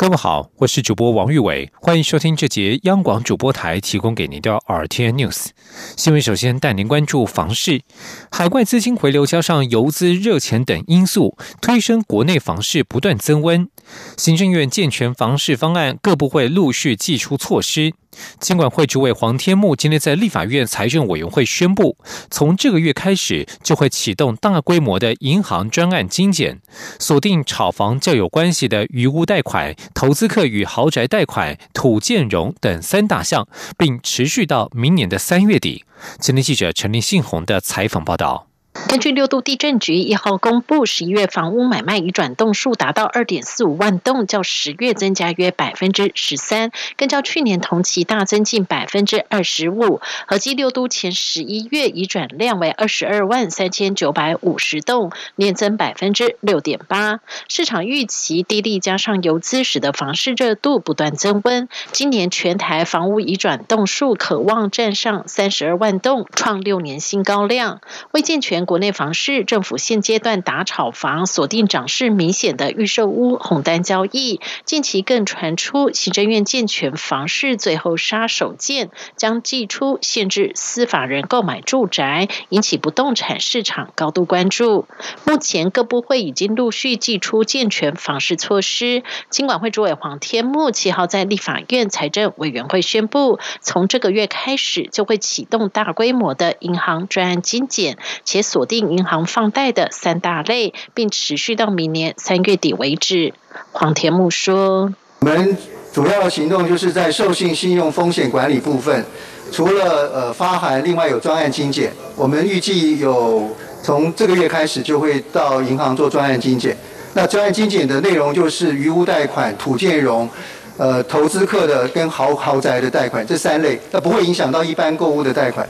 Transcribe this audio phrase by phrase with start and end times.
[0.00, 5.48] 各位好，我是主播王玉伟，欢迎收听这节央广主播台提供给您的 RTN News
[5.94, 6.22] 新闻。
[6.22, 7.82] 首先带您关注房市，
[8.30, 13.68] 海外资金回流加上游资热钱等因素，推升国内房市不断增温。
[14.16, 17.92] 行政院健全房市方案，各部会陆续祭出措施。
[18.38, 21.96] 监管会主委黄天木今天在立法院财政委员会宣布，
[22.30, 26.60] 从这个月开始就会启动大规模的银行专案精简，
[26.98, 33.46] 锁定炒房较有关系的余屋贷款、投资客与豪宅贷款、土建融等三大项，
[33.78, 35.84] 并持续到明年的三月底。
[36.18, 38.49] 今天记者陈立信宏的采访报道。
[38.72, 50.00] 根据六度地震局一号公布，十一月房屋买卖已转动数达到二点四五万栋，较十月增加约百分之十三，更较去年同期大增近百分之二十五。
[50.26, 57.18] 合计六都前十一月已转量为二十二万三千九百五十栋，年增百分之六点八。
[57.48, 61.68] 市场预期低利加上游资，使得房市热度不断增温。
[61.90, 67.80] 今年全台房屋已转动数可望站上三十二万栋，创六年新高量。
[68.12, 74.40] 为健全国内房市，政府现阶段打炒房，锁定涨势明显的预售屋红单交易。
[74.64, 84.86] 近期更传出行政院健全房市最后杀手锏，将祭出限制司法人购买住宅，引起不动产市场高度关注。
[85.24, 89.02] 目前各部会已经陆续祭出健全房市措施。
[89.28, 103.32] 经管会主委黄天木七号在立法院财政委员会宣布，从这个月开始就会启动大规模的银行专案精简，且锁定银行放贷的三大类，并持续到明年三月底为止。
[103.70, 105.56] 黄田木说：“我们
[105.92, 109.04] 主要行动就是在授信信用风险管理部分，
[109.52, 111.92] 除了呃发函，另外有专案精简。
[112.16, 113.48] 我们预计有
[113.84, 116.76] 从这个月开始就会到银行做专案精简。
[117.14, 120.28] 那专案精简的内容就是余屋贷款、土建融、
[120.76, 125.64] 呃投资客的跟豪豪宅的贷款这三类，那不会影响到一般购物的贷款。”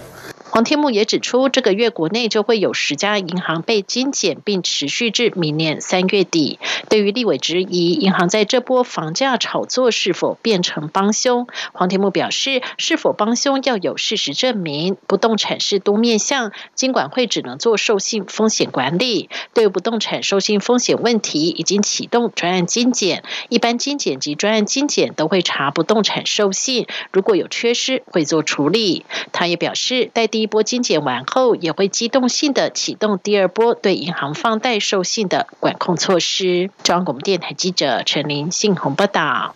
[0.51, 6.59] 黄天木也指出，这个月国内就会有十家银行被精简，并持续至明年三月底。
[6.89, 14.97] 对于立委质疑银行在这波房价炒作是否变成帮凶，黄天木表示，是否帮凶要有事实证明。
[15.07, 19.31] 不动产是多面向，金管会只能做授信风险管理。
[19.55, 23.23] 对不动产授信风险问题，已经启动专案精简。
[23.51, 29.05] 一般精简及专案精简都会查不动产授信，如果有缺失会做处理。
[29.31, 36.71] 他也表示，待第一波精简完后，也会机动性的启动第二波对银行放贷授信的管控措施。
[36.83, 39.55] 中央广播电台记者陈林信宏报道。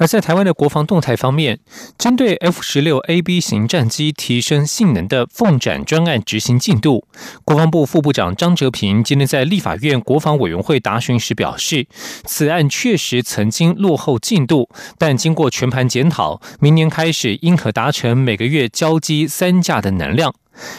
[0.00, 1.60] 而在台湾的国防动态方面，
[1.98, 7.04] 针对 F 十六 A B 型战机提升性能的凤展专案执行进度，
[7.44, 11.86] 国防部副部长张哲平今天在立法院国防委员会答询时表示，
[12.24, 20.34] 此案确实曾经落后进度，但经过全盘检讨，明年开始应可达成每个月交机三架的能量。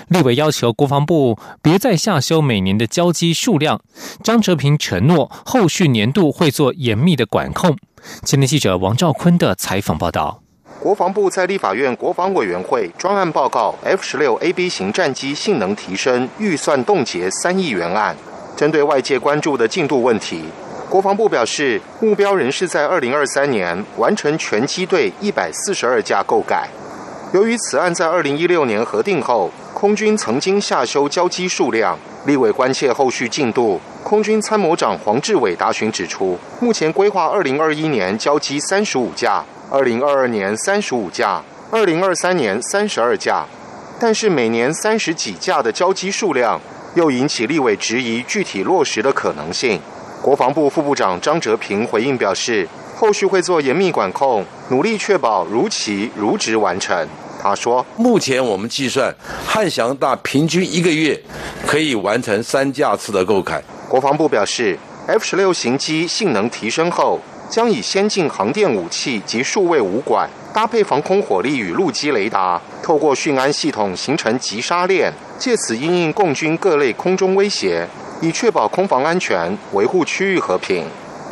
[0.08, 3.82] 立委要求国防部别再下修每年的交机数量，
[4.24, 7.78] 张哲平承诺后续年度会做严密的管控。
[8.24, 10.42] 今天记者王兆坤的采访报道：
[10.80, 18.16] 国防部在立法院国防委员会专案报告 F 十六 A B 型战机性能提升预算冻结三亿元案，
[18.56, 20.44] 针对外界关注的进度问题，
[20.90, 26.68] 国防部表示，目标仍是在二零二三年完成全机队一百四十二架购改。
[27.34, 33.80] 由于此案在二零一六年核定后，空军曾经下修交机数量，立委关切后续进度。
[34.12, 41.42] 空军参谋长黄志伟答询指出，目前规划二零二一年交机三十五架，二零二二年三十五架，
[41.72, 43.46] 二零二三年三十二架，
[44.02, 46.60] 但是每年三十几架的交机数量，
[46.94, 49.80] 又引起立委质疑具体落实的可能性。
[50.22, 57.08] 国防部副部长张哲平回应表示，后续会做严密管控，努力确保如期如职完成。
[57.42, 59.16] 他说：“目前我们计算，
[59.48, 61.18] 汉翔大平均一个月
[61.66, 77.86] 可以完成三架次的购改。”国防部表示，F 十六型机性能提升后，将以先进航电武器及数位武管，搭配防空火力与陆基雷达，透过讯安系统形成急杀链，借此因应共军各类空中威胁，
[78.22, 80.86] 以确保空防安全，维护区域和平。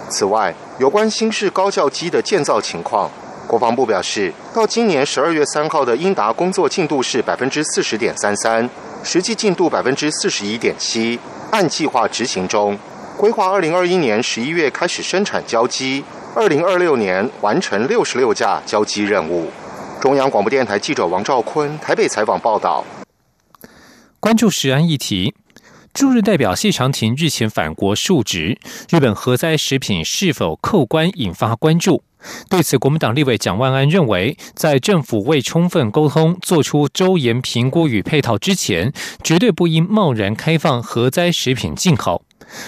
[0.09, 3.09] 此外，有关新式高教机的建造情况。
[3.47, 8.69] 国防部表示，到今年十二月三号的英达工作进度是百分之四十点三三，
[9.01, 11.17] 实际进度百分之四十一点七，
[11.51, 12.77] 按计划执行中。
[13.17, 16.03] 规划二零二一年十一月开始生产交机，
[16.35, 19.51] 二零二六年完成六十六架交机任务。
[19.99, 22.85] 中央广播电台记者王兆坤台北采访报道。
[24.21, 25.33] 关注食安议题，
[25.93, 28.57] 驻日代表谢长廷日前返国述职，
[28.89, 32.03] 日本核灾食品是否扣关引发关注。
[32.49, 38.91] 对此，国民党立委蒋万安认为，在政府未充分沟通、做出周延评估与配套之前，
[39.23, 42.23] 绝对不应贸然开放核灾食品进口。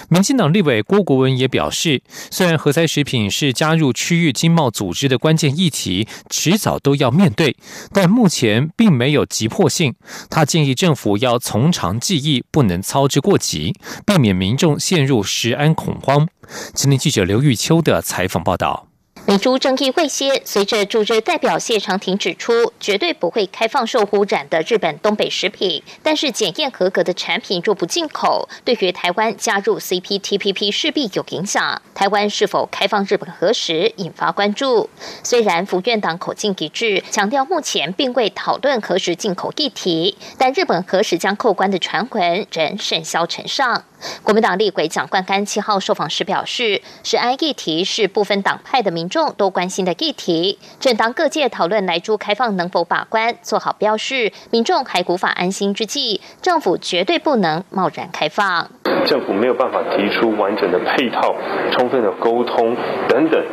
[0.08, 7.56] 民进党立委郭国文也表示，虽然核灾食品是加入区域经贸组织的关键议题，迟早都要面对，
[7.92, 9.94] 但目前并没有急迫性。
[10.30, 13.74] 他建议政府要从长计议，不能操之过急，
[14.06, 16.28] 避免民众陷入食安恐慌。
[16.74, 18.91] 今天记者刘玉秋的采访报道。
[19.32, 31.80] 美猪争议未歇，随着驻日代表谢长廷指出，绝对不会开放受污染的日本东北食品，但是检验合格的产品若不进口，对于台湾加入 CPTPP 势必有影响。
[31.94, 34.90] 台湾是否开放日本核食引发关注。
[35.22, 43.84] 虽然福院党口径一致，强调目前并未讨论核食进口议题，但日本核食将扣关的传闻仍甚嚣尘上。
[44.24, 50.58] 国民党立委蒋冠干七号受访时表示，食安议题是部分党派的民众都关心的议题。
[50.80, 58.70] 正当各界讨论来猪开放能否把关、做好标示，民众还无法安心之际，政府绝对不能贸然开放。
[59.06, 61.34] 政府没有办法提出完整的配套、
[61.72, 62.76] 充分的沟通
[63.08, 63.44] 等等，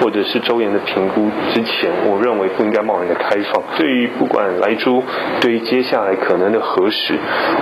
[0.00, 3.62] 或者是周延的评估之前，我认为不应该贸然的开放。
[3.76, 5.02] 对于不管来猪，
[5.40, 7.18] 对于接下来可能的核实，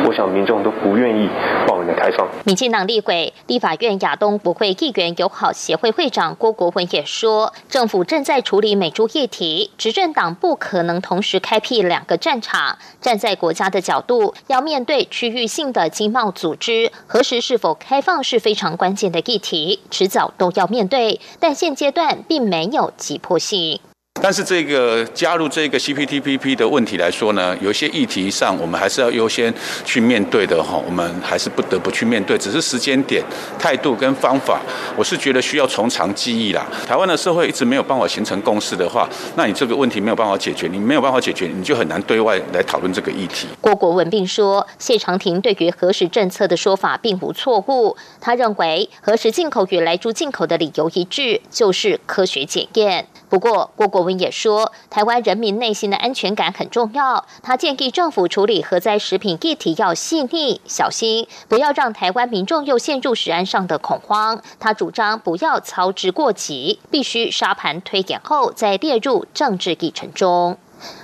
[0.07, 1.29] 我想民众都不愿意
[1.69, 2.29] 贸然的开放。
[2.45, 12.79] 民进党立委、立法院亚东国会议员友好协会会长郭国文也说，政府正在处理美猪议题，执政党不可能同时开辟两个战场。
[13.01, 23.81] 站在国家的角度，要面对区域性的经贸组织，核实是否开放是非常关键的议题，迟早都要面对，但现阶段并没有急迫性。
[24.23, 29.53] 但是这个加入这个 CPTPP 的问题来说呢，有些议题上我们还是要优先
[29.85, 33.23] 去面对的哈，我们还是不得不去面对，只是时间点、
[33.59, 34.63] 态度跟方法，
[34.97, 36.67] 我是觉得需要从长计议啦。
[36.87, 39.07] 台湾的社会一直没有办法形成共识的话，
[39.37, 43.47] 那你这个问题没有办法解决，你没有办法解决，你就很难对外来讨论这个议题。
[43.61, 53.07] 郭国文并说，谢长廷对于核实政策的说法并无错误，他认为核实进口与来猪进口的理由一致，就是科学检验。
[53.35, 57.27] 不过，郭国文也说，台湾人民内心的安全感很重要。
[57.43, 64.41] 他建议政府处理核灾食品议题要细腻、小心，不要让台湾民众又陷入食安上的恐慌。
[64.61, 70.57] 他主张不要操之过急，必须沙盘推演后再列入政治议程中。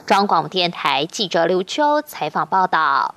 [0.06, 3.16] 中广电台记者刘秋采访报道。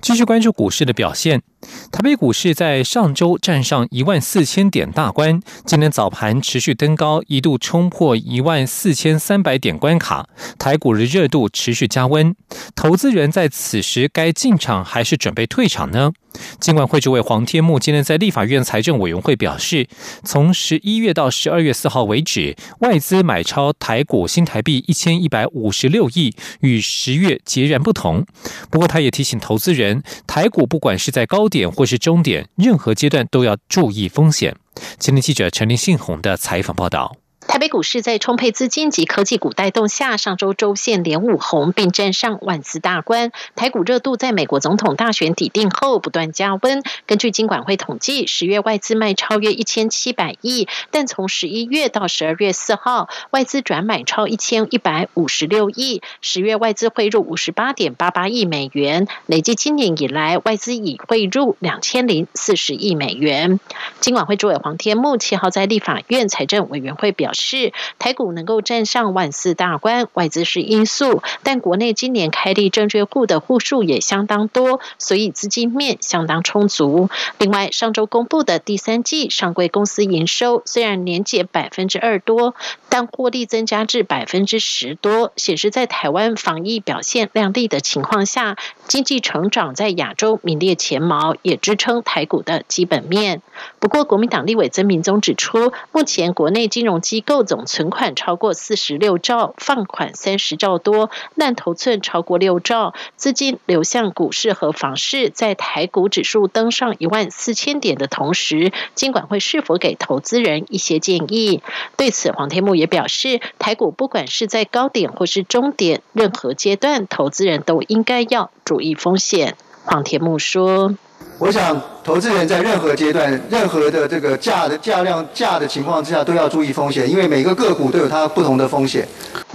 [0.00, 1.42] 继续关注股市的表现。
[1.92, 10.28] 台北股市在上周站上一万四千点大关，今天早盘持续登高，一度冲破一万四千三百点关卡。
[10.58, 12.34] 台股的热度持续加温，
[12.74, 16.12] 投资人在此时该进场还是准备退场呢？
[16.60, 19.88] 尽管会主委黄天木今天在立法院财政委员会表示，
[20.24, 28.24] 从十一月到十二月四号为止，外资买超台股新台币一千一百五十六亿，与十月截然不同。
[28.70, 31.70] 不过，他也提醒投资人，台股不管是在高点。
[31.70, 34.56] 或是终点，任何阶段都要注意风险。
[34.98, 37.16] 今天记者陈林信宏的采访报道。
[37.50, 43.32] 台北股市在充沛资金及科技股带动下，上周周线连五红，并站上万字大关。
[43.56, 46.84] 台股热度在美国总统大选抵定后不断加温。
[47.06, 56.02] 根据金管会统计，十月外资卖超约一千七百亿，但从十一月到十二月四号，外资转买超一千一百五十六亿。
[56.20, 63.58] 十月外资汇入五十八点八八亿美元，累计今年以来外资已汇入两千零四十亿美元。
[63.98, 67.39] 金管会主委黄天木七号在立法院财政委员会表示。
[67.40, 77.08] 是台股能够站上万四大关，外资是因素，但国内今年开立证券户的户数也相当多，所以资金面相当充足。
[77.38, 82.54] 另外，上周公布的第三季上柜公司营收虽然年减百分之二多，
[82.90, 88.56] 但获利增加至百分之十多，显示在台湾防疫表现亮丽的情况下，
[88.86, 93.40] 经济成长在亚洲名列前茅，也支撑台股的基本面。
[93.78, 105.30] 不过，国民党立委曾明宗指出，目前国内金融机构总存款超过四十六兆，放款三十兆多，烂头寸超过六兆，资金流向股市和房市。
[105.30, 111.62] 在台股指数登上一万四千点的同时，金管会是否给投资人一些建议？
[111.96, 119.54] 对此，黄天木也表示，台股不管是在高点或是中点，任何阶段，投资人都应该要注意风险。
[119.84, 120.96] 黄天木说。
[121.38, 129.06] 我想，投资人在任何阶段、任何的这个价的价量、价的情况之下，都要注意风险，因为每个个股都有它不同的风险。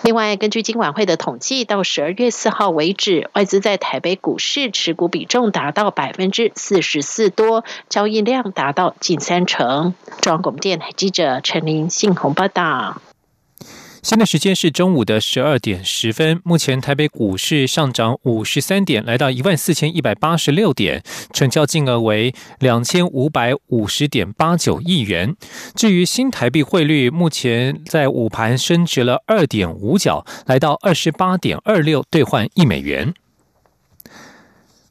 [0.03, 9.94] 另外，根据金管会的统计，到十二月四号为止，外资在台北股市持股比重达到百分之四十四多，交易量达到近三成。
[10.22, 13.01] 中央广播电台记者陈林信宏报道。
[14.05, 16.39] 现在时间是中午的十二点十分。
[16.43, 21.01] 目前台北股市上涨五十三点，来到一万四千一百八十六点，
[21.33, 25.35] 成交金额为两千五百五十点八九亿元。
[25.74, 33.12] 至于新台币汇率，目前在午盘升值了二点五角，来到二十八点二六兑换一美元。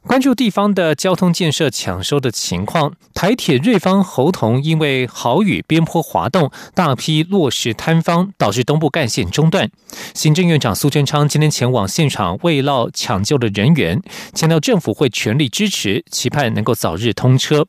[0.07, 9.69] 关注地方的交通建设抢收的情况，台铁瑞芳侯同因为豪雨边坡滑动，大批落石坍方，导致东部干线中断。
[10.13, 13.99] 行政院长苏贞昌今天前往现场慰劳抢救的人员，
[14.33, 17.65] 强调政府会全力支持，期盼能够早日通车。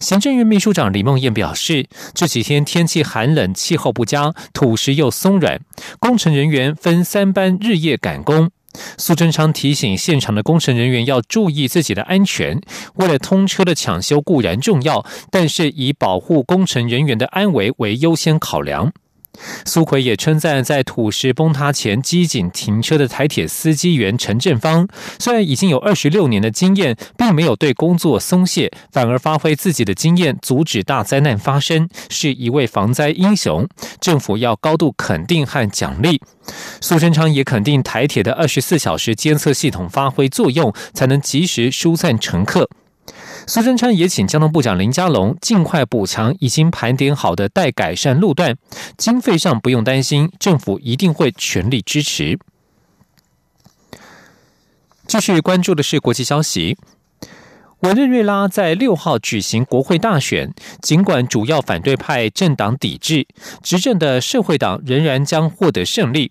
[0.00, 5.60] 行政院秘书长李梦燕表示，这几天天气寒冷，气候不佳，土石又松软，
[5.98, 8.50] 工程人员分三班日夜赶工。
[8.98, 12.60] 苏贞昌提醒现场的工程人员要注意自己的安全。
[12.94, 18.92] 为了通车的抢修固然重要，但是以保护工程人员的安危为优先考量。
[19.64, 24.86] 苏奎也称赞在土石崩塌前机警停车的台铁司机员陈振芳，
[25.18, 33.66] 虽然已经有二十六年的经验，并没有对工作松懈，反而发挥自己的经验，阻止大灾难发生，是一位防灾英雄。
[34.00, 36.20] 政府要高度肯定和奖励。
[36.80, 42.68] 苏贞昌也肯定台铁的二十四小时监测系统发挥作用，才能及时疏散乘客。
[43.46, 48.56] 苏贞昌也请交通部长林佳龙尽快补强已经盘点好的待改善路段，
[48.96, 52.38] 经费上不用担心，政府一定会全力支持。
[55.06, 56.78] 继续关注的是国际消息，
[57.80, 63.26] 委内瑞拉在六号举行国会大选，尽管主要反对派政党抵制，
[63.62, 66.30] 执政的社会党仍然将获得胜利。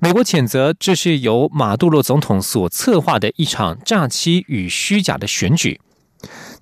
[0.00, 5.80] 美国谴责这是由马杜罗总统所策划的一场诈欺与虚假的选举。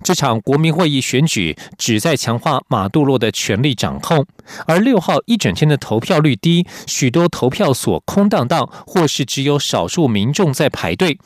[0.05, 4.23] 这场国民会议选举旨在强化马杜罗的权力掌控，
[4.67, 11.17] 而六号一整天的投票率低，许多投票所空荡荡，或是只有少数民众在排队。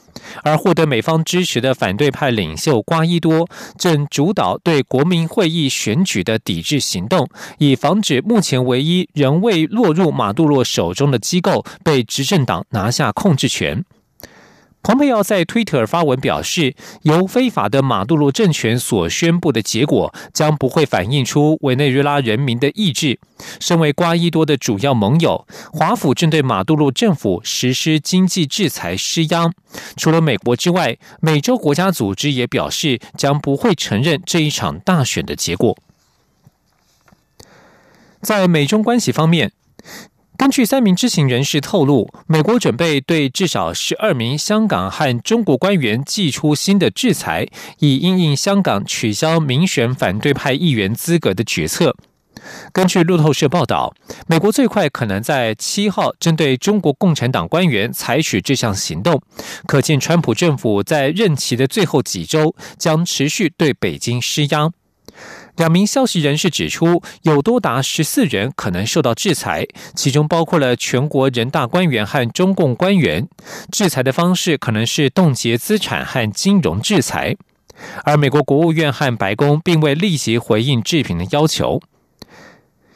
[0.43, 13.83] 而获得美方支持的反对派领袖瓜伊多正主导对国民会议选举的抵制行动，以防止目前唯一仍未落入马杜罗手中的机构被执政党拿下控制权。
[14.81, 23.19] 蓬佩奥在推特发文表示，由非法的马杜罗政权所宣布的结果将不会反映出委内瑞拉人民的意志。
[23.59, 29.51] 身为瓜伊多的主要盟友，华府正对马杜罗政府实施经济制裁施压。
[29.97, 35.77] 除了美国之外，美洲国家组织也表示将不会承认这一场大选的结果。
[38.21, 39.51] 在美中关系方面。
[40.39, 47.45] 根据三名知情人士透露，美国准备对至少十二名香港和中国官员寄出新的制裁，
[47.79, 51.93] 以应应香港取消民选反对派议员资格的决策。
[52.71, 53.93] 根据路透社报道，
[54.27, 59.21] 美国最快可能在七号针对中国共产党官员采取这项行动，
[59.67, 64.71] 可见川普政府在任期的最后几周将持续对北京施压。
[65.59, 73.27] 两名消息人士指出，有多达十四人可能受到制裁，其中包括了全国人大官员和中共官员。
[73.69, 77.35] 制裁的方式可能是冻结资产和金融制裁。
[78.05, 81.81] 而美国国务院和白宫并未立即回应置评的要求。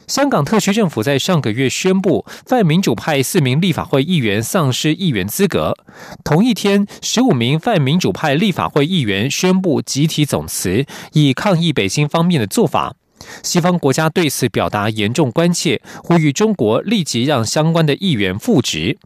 [0.06, 5.76] 香港特区政府在上个月宣布，泛民主派四名立法会议员丧失议员资格。
[6.22, 12.96] 同一天，十五名泛民主派立法会议员宣布集体总辞，以抗议北京方面的做法。
[13.42, 18.98] 西方国家对此表达严重关切，呼吁中国立即让相关的议员复职。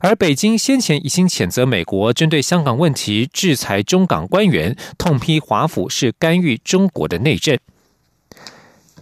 [0.00, 7.58] 而北京先前已经谴责美国针对香港问题制裁中港官员，痛批华府是干预中国的内政。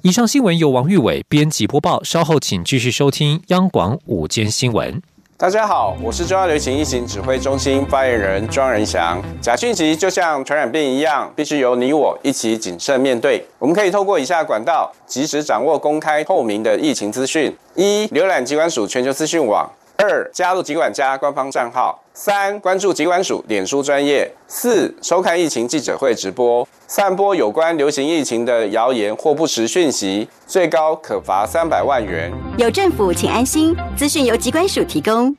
[0.07, 5.03] 以上新闻由王玉伟编辑播报，稍后请继续收听央广午间新闻。
[5.37, 9.21] 大家好，我是中央流行疫情指挥中心发言人庄仁祥。
[9.41, 13.45] 假讯息就像传染病一样，必须由你我一起谨慎面对。
[13.59, 19.69] 我们可以透过以下管道，及时掌握公开透明的疫情资讯：一、浏览机关署全球资讯网。
[19.99, 26.67] 二、加入疾管家官方账号；三、关注疾管署脸书专业；四、收看疫情记者会直播。
[26.87, 32.31] 散播有关流行疫情的谣言或不实讯息，最高可罚三百万元。
[32.59, 33.75] 有政府，请安心。
[33.97, 35.35] 资讯由疾管署提供。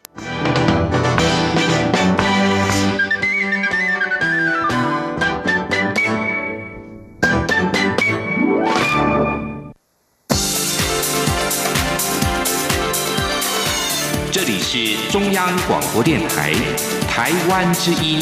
[14.78, 16.54] 是中央广播电台
[17.10, 18.22] 台湾之音，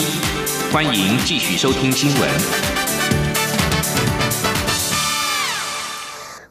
[0.72, 2.30] 欢迎继续收听新闻。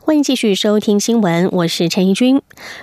[0.01, 2.43] 欢迎继续收听新闻，我是陈怡君。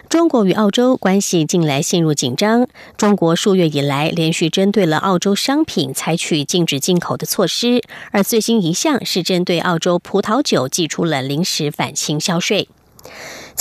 [0.10, 12.68] 中国与澳洲关系近来陷入紧张，中国数月以来连续针对了澳洲商品采取禁止进口的措施，而最新一项是针对澳洲葡萄酒寄出了临时反倾销税。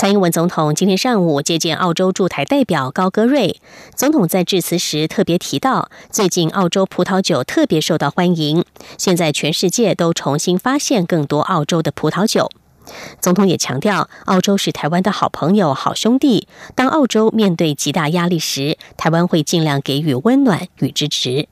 [0.01, 3.61] 蔡英文总统今天上午接见澳洲驻台代表高戈瑞，
[3.93, 8.65] 总统在致辞时特别提到，最近澳洲葡萄酒特别受到欢迎，
[8.97, 12.49] 现在全世界都重新发现更多澳洲的葡萄酒。
[13.19, 16.47] 总统也强调，澳洲是台湾的好朋友、好兄弟。
[16.73, 21.47] 当澳洲面对极大压力时，台湾会尽量给予温暖与支持。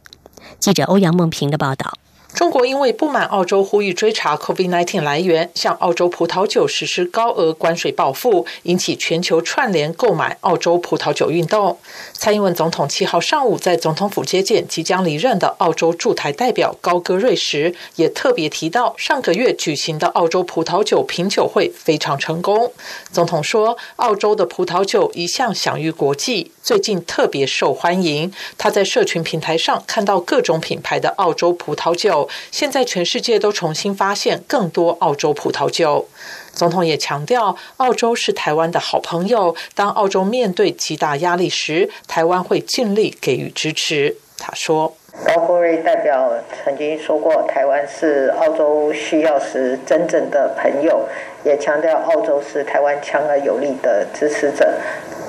[0.57, 1.93] 记者欧阳梦平的报道。
[2.35, 11.77] 中国因为不满澳洲呼吁追查 COVID-19 来源，向澳洲葡萄酒实施高额关税报复，引起全球串联购买澳洲葡萄酒运动。
[12.13, 22.71] 蔡英文总统七号上午在总统府接见即将离任的澳洲驻台代表高歌瑞时，也特别提到上个月举行的澳洲葡萄酒品酒会非常成功。
[23.11, 28.31] 总统说，澳洲的葡萄酒一向享誉国际，最近特别受欢迎。
[28.57, 32.18] 他在社群平台上看到各种品牌的澳洲葡萄酒。
[32.51, 36.07] 现在全世界都重新发现更多澳洲葡萄酒。
[36.51, 39.55] 总统也强调，澳洲是台湾的好朋友。
[39.75, 44.17] 当澳洲面对极大压力时，台湾会尽力给予支持。
[44.37, 44.95] 他说
[45.25, 46.33] ：“高国瑞代表
[46.63, 51.07] 曾经说过，台湾是澳洲需要时真正的朋友，
[51.43, 54.77] 也强调澳洲是台湾强而有力的支持者。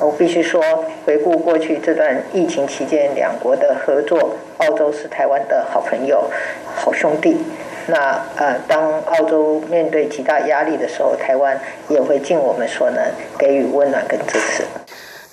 [0.01, 0.63] 我必须说，
[1.05, 6.31] 回顾过去这段疫情期间两国的合作，澳洲是台湾的好朋友、
[6.81, 7.37] 好兄弟。
[7.89, 11.59] 那呃，当澳洲面对极大压力的时候，台湾
[11.89, 13.05] 也会尽我们所能
[13.39, 14.65] 给予温暖跟支持。”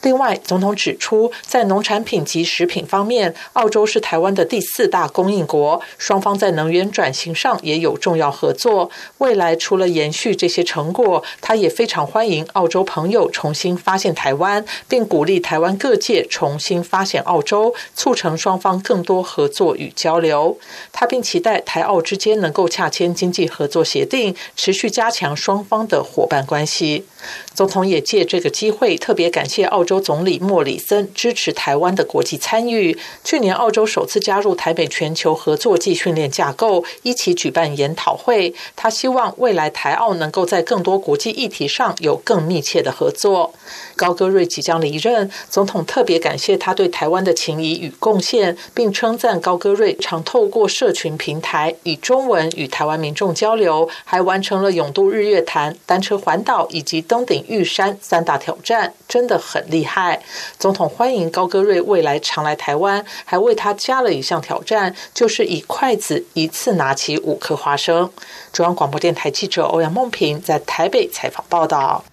[0.04, 8.89] 另外，总统指出，在农产品及食品方面，澳洲是台湾的第四大供应国，双方在能源转型上也有重要合作。
[9.17, 20.58] 未来除了延续这些成果，他也非常欢迎澳洲朋友重新发现台湾，并鼓励台湾各界重新发现澳洲，促成双方更多合作与交流。
[20.93, 27.06] 他并期待台澳之间能够洽签经济合作协定，持续加强双方的伙伴关系。
[27.53, 32.97] 总统也借这个机会特别感谢澳洲总理莫里森支持台湾的国际参与。
[33.23, 38.53] 去年澳洲首次加入台北全球合作暨训练架构，一起举办研讨会。
[38.75, 43.53] 他希望未来台澳能够在更多国际议题上有更密切的合作。
[43.95, 60.22] 高戈瑞即将离任，总统特别感谢他对台湾的情谊与贡献，并称赞高戈瑞常透过社群平台以中文与台湾民众交流，还完成了永渡日月潭、单车环岛以及登顶玉山三大挑战，真的很厉害。
[60.60, 68.12] 总统欢迎高戈瑞未来常来台湾，还为他加了一项挑战，就是以筷子一次拿起五颗花生。
[68.52, 72.04] 中央广播电台记者欧阳梦平在台北采访报道。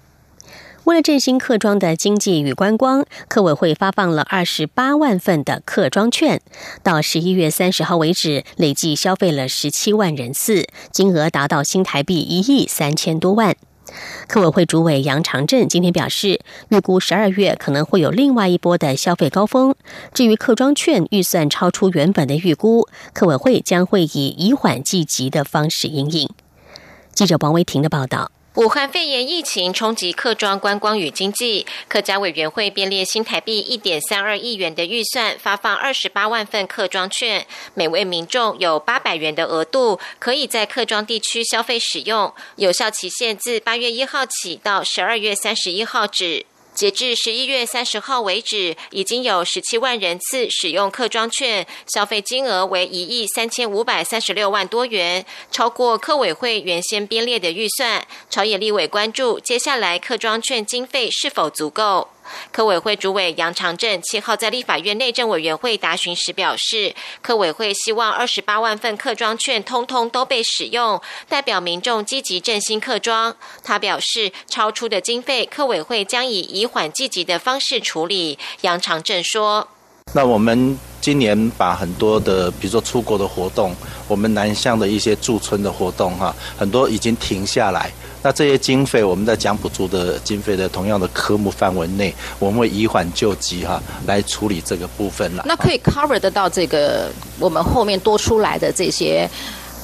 [0.84, 6.42] 为了振兴客庄的经济与观光，客委会发放了二十八万份的客庄券，
[6.82, 13.56] 到十一月三十号为止，累计消费了十七万人次，金额达到新台币一亿三千多万。
[14.26, 19.74] 客委会主委杨长镇今天表示，预估十二月可能会有另外一波的消费高峰。
[20.12, 26.30] 至于客庄券预算超出原本的预估，客委会将会以以缓计急的方式应应。
[27.12, 28.30] 记者王维婷的报道。
[28.56, 46.46] 武汉肺炎疫情冲击客庄观光与经济，客家委员会编列新台币一点三二亿元的预算，发放二十八万份客庄券，每位民众有八百元的额度，可以在客庄地区消费使用，有效期限自八月一号起到十二月三十一号止。
[46.74, 58.06] 截至十一月三十号为止，已经有十七万人次使用客庄券，消费金额为一亿三千五百三十六万多元，超过客委会原先编列的预算。
[58.28, 62.08] 朝野立委关注，接下来客庄券经费是否足够？
[62.52, 73.36] 科委会主委杨长正七号在立法院内政委员会答询时表示，科委会希望二十八万份客庄券通通都被使用，代表民众积极振兴客庄。
[73.62, 78.38] 他表示，超出的经费，科委会将以以缓积极的方式处理。
[78.62, 79.68] 杨长正说
[80.12, 83.74] ：“那我们今年把很多的，比如说出国的活动，
[84.06, 87.90] 我们南向的一些驻村的活动，哈，很多已经停下来。”
[88.22, 95.44] 那这些经费，我们在奖补助的经费的同样的科目范围内，我们会以缓救急哈来处理这个部分了。
[95.46, 99.28] 那可以 cover 得到这个我们后面多出来的这些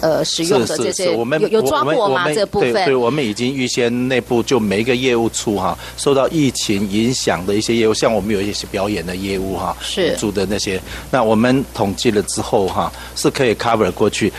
[0.00, 2.32] 呃使用的这些，我们有有抓过吗？
[2.32, 14.32] 这部分对，我们已经预先内部就每一个业务处哈，受到疫情影响的一些业务，像我们有一些表演的业务哈，是住的那些，那我们统计了之后哈，是可以 cover 过去。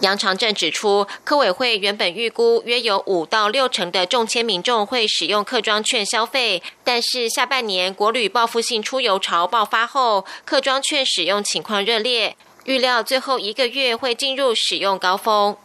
[0.00, 15.56] 杨长正指出，科委会原本预估约有五到六成的中签民众会使用客庄券消费，但是下半年国旅报复性出游潮爆发后，客庄券使用情况热烈，预料最后一个月会进入使用高峰。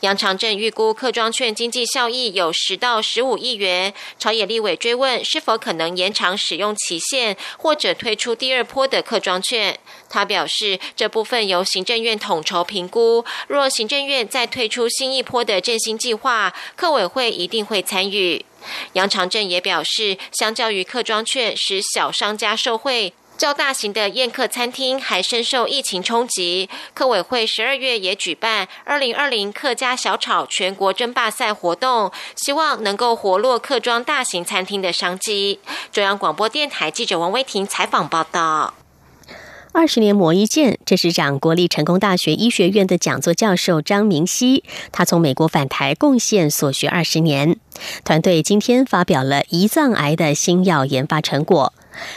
[0.00, 3.94] 杨长正预估客庄券经济效益有十到十五亿元。
[4.18, 9.78] 朝野立委追问是否可能延长使用期限，或者推出第二波的客庄券。
[10.10, 13.24] 他表示，这部分由行政院统筹评估。
[13.46, 18.44] 若行政院再推出新一波的振兴计划，客委会一定会参与。
[18.94, 23.12] 杨长正也表示，相较于客庄券，使小商家受惠。
[23.38, 35.60] 较大型的宴客餐厅还深受疫情冲击，客委会十二月也举办二零二零客家小炒全国争霸赛活动，希望能够活络客庄大型餐厅的商机。
[35.92, 38.74] 中央广播电台记者王威婷采访报道。
[39.70, 47.56] 二十年磨一剑，这是长国立成功大学医学院的讲座教授张明熙，他从美国返台贡献所学二十年。
[48.04, 51.72] 团队今天发表了胰脏癌的新药研发成果。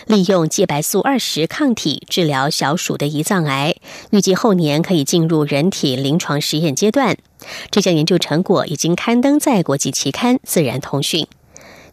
[0.06, 3.76] 利用介白素二十抗体治疗小鼠的胰脏癌，
[4.12, 7.18] 预计后年可以进入人体临床实验阶段。
[7.70, 11.24] 这项研究成果已经刊登在国际期刊《自然通讯》。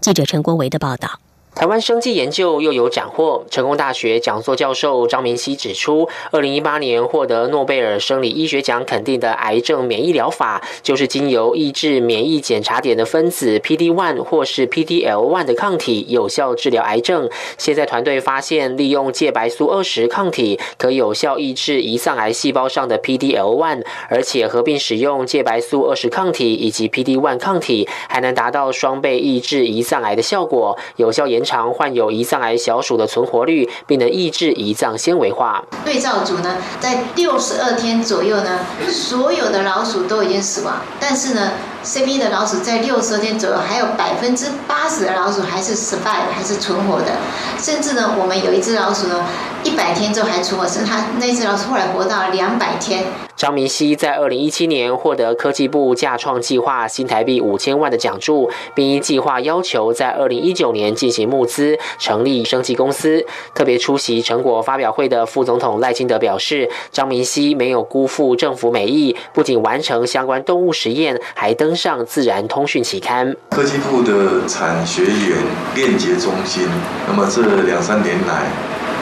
[0.01, 1.21] 记者陈国维的报道。
[1.59, 3.45] 台湾生技研究又有斩获。
[3.51, 17.29] 成功大学讲座教授张明熙指出，二零一八年获得诺贝尔生理医学奖肯定的癌症免疫疗法，就是经由抑制免疫检查点的分子 PD-1 或是 PDL-1 的抗体，有效治疗癌症。
[17.57, 31.43] 现在团队发现，利用介白素二十抗体，可有效抑制胰脏癌细胞上的 PDL-1，而且合并使用介白素二十抗体以及 PD-1 抗体，还能达到双倍抑制胰脏癌的效果，有效延。
[31.49, 35.65] 常患有胰脏癌小鼠的存活率，并能抑制胰脏纤维化。
[35.83, 41.53] 对照组呢，在六十二天左右呢，所有的老鼠都已经死亡，但是呢
[41.85, 47.13] ，CP 的老鼠在六十天左右，还有百分之八十的老鼠还是 survive 还是存活的，
[47.59, 49.25] 甚至呢，我们有一只老鼠呢，
[49.65, 53.05] 一百天之后还存活，是它那只老鼠后来活到两百天。
[53.37, 63.25] 张明熙在二零一七年获得科技部架创计划新台币五千万的奖助，并因计划要求在二零一九年进行募资成立生技公司。
[63.55, 73.37] 特别出席成果发表会的副总统赖清德表示，张明熙没有辜负政府美意，不仅完成相关动物实验，还登登上《自然通讯》期刊。
[73.51, 75.37] 科技部的产学研
[75.75, 76.67] 链接中心，
[77.07, 78.47] 那么这两三年来，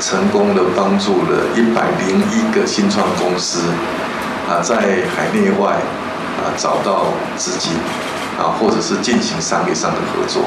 [0.01, 3.61] 成功的帮助了一百零一个新创公司。
[4.51, 4.75] 啊，在
[5.15, 5.75] 海内外
[6.39, 7.05] 啊找到
[7.37, 7.75] 资金
[8.37, 10.43] 啊，或者是进行商业上的合作。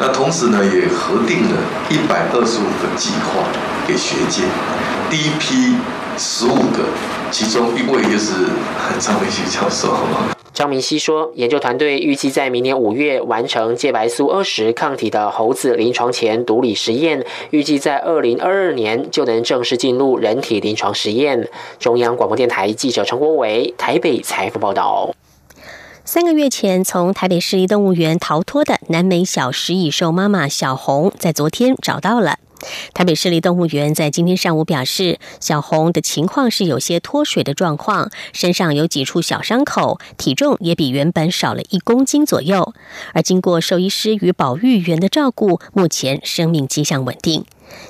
[0.00, 1.56] 那同时呢，也核定了
[1.88, 3.44] 一百二十五个计划
[3.86, 4.42] 给学界。
[5.08, 5.76] 第一批
[6.18, 6.82] 十五个，
[7.30, 8.48] 其中一位就是
[8.98, 9.96] 张维新教授。
[10.54, 21.48] 张明熙说，研究团队预计在明年五月完成介白素二十抗体的猴子临床前毒理实验，预计在二零二二年就能正式进入人体临床实验。
[21.78, 25.14] 中央广播电台记者陈国伟台北采访报道。
[26.04, 32.36] 三个月前从台北市立动物园逃脱的南美小食蚁兽妈妈小红，在昨天找到了。
[32.94, 42.72] 台北市立动物园在今天上午表示，小红的情况是有些脱水的状况，身上有几处小伤口，体重也比原本少了一公斤左右。
[43.12, 47.44] 而经过兽医师与保育员的照顾，目前生命迹象稳定。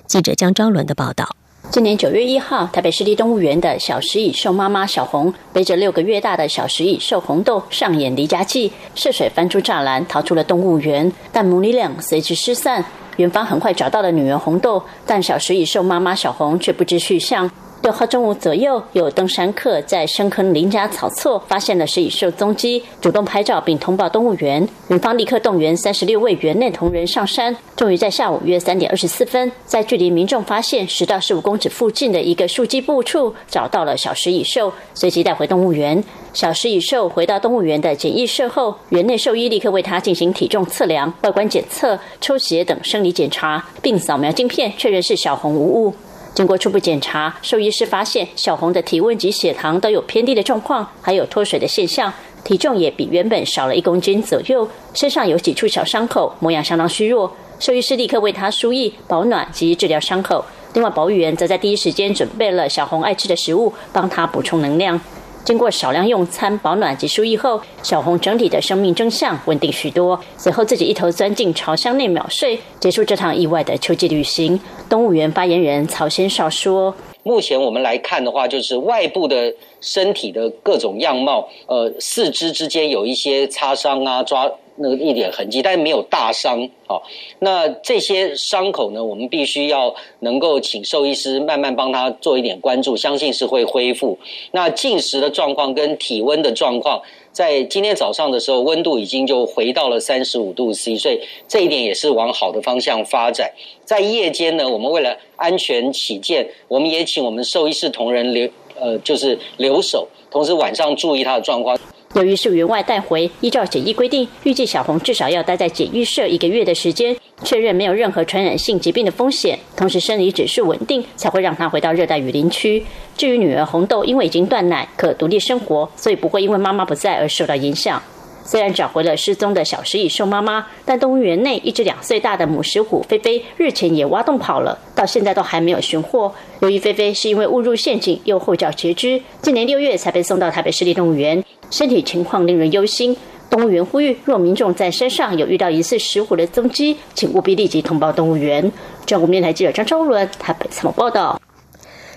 [0.06, 1.36] 记者江昭伦的报道。
[1.70, 12.84] 今年九月一号，台北市立动物园的小食蚁兽妈妈小红背着六个月大的小食蚁兽红豆上演离家记，涉水翻出栅栏逃出了动物园，但母女俩随之失散。
[13.16, 17.50] 园方很快找到了女儿红豆，但小食蚁兽妈妈小红却不知去向。
[17.82, 24.66] 六号中午左右，有登山客在深坑林家草厝发现了食蚁兽踪迹，主动拍照并通报动物园。
[24.86, 36.02] 园方立刻动员三十六位园内同仁上山，终于在下午约三点二十四分，在距离民众发现十到十五公尺附近的一个树基部处找到了小食蚁兽，随即带回动物园。
[36.32, 45.92] 小食蚁兽回到动物园的检疫室后，园内兽医立刻为它进行体重测量、外观检测、抽血等生理检查，并扫描镜片确认是小红无误。
[46.34, 52.10] 经过初步检查，兽医师发现小红的体温及血糖都有偏低的状况，还有脱水的现象，
[52.42, 57.30] 体重也比原本少了一公斤左右，身上有几处小伤口，模样相当虚弱。
[57.60, 60.42] 兽医师立刻为他输液、保暖及治疗伤口。
[60.72, 64.98] 另外，保育员则在第一时间准备了小红爱吃的食物，帮他补充能量。
[65.44, 70.18] 经过少量用餐、保暖及输液后，小红整体的生命征象稳定许多。
[70.36, 74.58] 随后自己一头钻进巢箱内秒睡，结束这趟意外的秋季旅行。
[74.88, 86.68] 动物园发言人曹先少说：“目前我们来看的话，就是外部的身体的各种样貌，呃，四肢之间有一些擦伤啊，抓。”那个一点痕迹，但是没有大伤。
[86.86, 87.02] 好，
[87.38, 94.18] 那这些伤口呢，我们必须要能够请兽医师慢慢帮他做一点关注，相信是会恢复。
[94.50, 103.52] 那进食的状况跟体温的状况，在今天早上的时候，温度已经就回到了三十五度 C，所以这一点也是往好的方向发展。
[103.84, 111.78] 在夜间呢，我们为了安全起见，我们也请我们兽医师同仁留呃，就是留守，同时晚上注意他的状况。
[112.14, 122.84] 由于是员外带回，依照检疫规定，预计小红至少要待在检疫社一个月的时间，确认没有任何传染性疾病的风险，同时生理指数稳定，才会让她回到热带雨林区。
[123.16, 128.02] 至于女儿红豆，因为已经断奶，可独立生活，所以不会因为妈妈不在而受到影响。
[128.44, 136.30] 虽然找回了失踪的小食蚁兽妈妈，但动物园内一只两岁大的母石虎菲菲日前也挖洞跑了，到现在都还没有寻获。
[136.60, 141.42] 由于菲菲是因为误入陷阱又后脚截肢，今年六月才被送到台北市立动物园。
[141.72, 143.16] 身体情况令人忧心，
[143.48, 148.70] 动物园呼吁，若民众在山上有遇到疑似石虎的踪迹，请务必立即通报动物园。
[149.06, 151.40] 中国电台记者张超伦台北采访报道。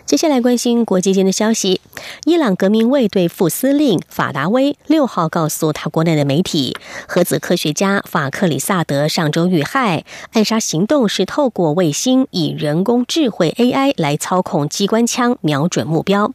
[0.06, 1.80] 接下来关心国际间的消息，
[2.26, 6.76] 伊朗革命卫队副司令法达威六号告诉他国内的媒体，
[7.08, 16.34] 核子科学家法克里萨德上周遇害，暗杀行动是透过卫星以人工智慧 AI 来操控机关枪，瞄准目标。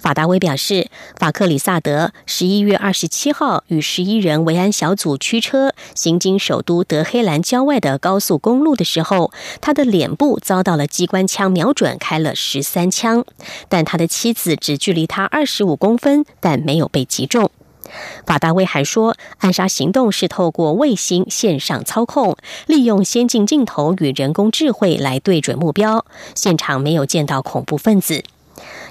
[0.00, 13.24] 法达威表示，法克里萨德十一月二十七号与十一人维安小组驱车行经首都德黑兰郊外的高速公路的时候，他的脸部遭到了机关枪瞄准，开了十三枪，
[13.68, 17.50] 但他的妻子只距离他二十五公分，但没有被击中。
[18.24, 28.22] 法达威还说，暗杀行动是透过卫星线上操控，利用先进镜头与人工智慧来对准目标，现场没有见到恐怖分子。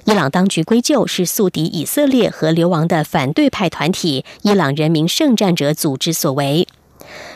[0.06, 6.68] 伊朗当局归咎是宿敌以色列和流亡的反对派团体伊朗人民圣战者组织所为。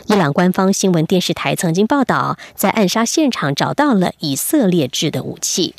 [0.06, 5.74] 伊朗官方新闻电视台曾经报道，在暗杀现场找到了以色列制的武器。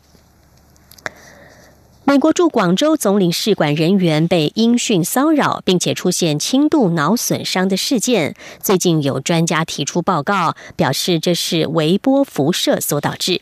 [2.06, 13.42] 美国驻广州总领事馆人员被音讯骚扰，并且出现轻度脑损伤的事件，最近有专家提出报告，表示这是微波辐射所导致。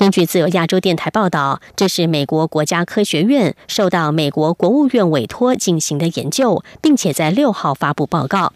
[0.00, 8.54] 根据自由亚洲电台报道，这是美国国家科学院受到美国国务院委托进行的研究，并且在六号发布报告。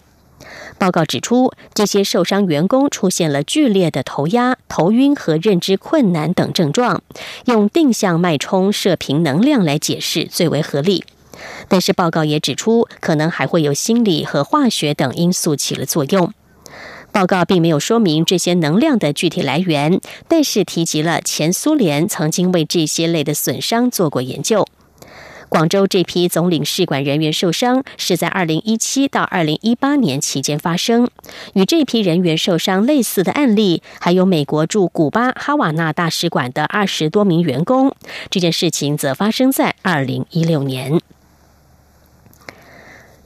[0.79, 7.03] 报告指出，这些受伤员工出现了剧烈的头压、头晕和认知困难等症状，
[7.45, 11.05] 用定向脉冲射频能量来解释最为合理。
[11.69, 16.33] 但是报告也指出，可能还会有心理和化学等因素起了作用。
[17.15, 24.67] 报告并没有说明这些能量的具体来源，但是提及了前苏联曾经为这些类的损伤做过研究。
[25.49, 31.09] 广州这批总领事馆人员受伤是在二零一七到二零一八年期间发生，
[31.53, 37.95] 与这批人员受伤类似的案例还有美国驻古巴哈瓦那大使馆的二十多名员工。
[38.29, 41.01] 这件事情则发生在二零一六年。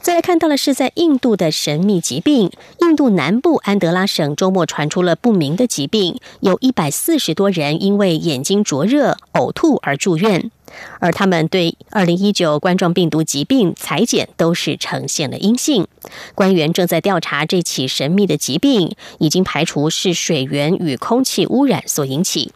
[0.09, 10.51] 再来看到的是，在印度的神秘疾病，印度南部安德拉省周末传出了不明的疾病，有一百四十多人因为眼睛灼热、呕吐而住院，
[10.99, 15.87] 而他们对二零一九冠状病毒疾病裁剪都是呈现了阴性。
[16.35, 22.55] 官员正在调查这起神秘的疾病，已经排除是水源与空气污染所引起。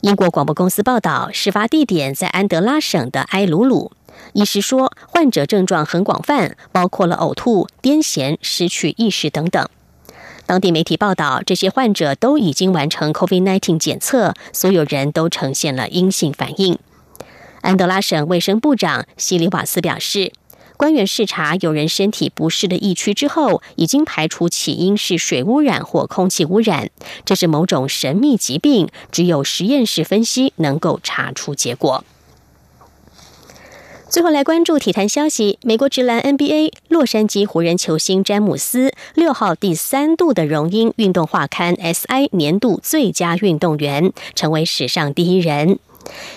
[0.00, 3.92] 英国广播公司报道，事发地点在安德拉省的埃鲁鲁。
[4.34, 9.68] 医师说，患者症状很广泛，包括了呕吐、癫痫、失去意识等等。
[10.44, 16.76] 当地媒体报道，这些患者都已经完成 COVID-19 检测，所有人都呈现了阴性反应。
[17.60, 20.32] 安德拉省卫生部长希里瓦斯表示，
[20.76, 26.90] 官员视察有人身体不适的疫区之后，已经排除起因是水污染或空气污染，
[27.24, 32.04] 这是某种神秘疾病，只有实验室分析能够查出结果。
[34.14, 35.58] 最后来关注体坛消息。
[35.62, 45.80] 美国职篮 NBA 洛杉矶湖人球星詹姆斯六号第三度的荣膺运动画刊 SI 年度最佳运动员，成为史上第一人。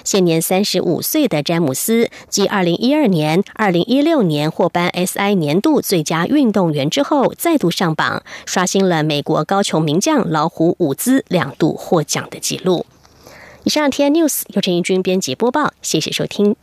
[0.04, 12.88] 现年三十五岁的詹姆斯，继二零一二年、二零一六年获颁 SI 年度最佳运动员之后，再度上榜，刷新了美国高球名将老虎伍兹两度获奖的纪录。
[13.66, 16.56] 以上 T N News 由陈义军编辑播报，谢谢收听。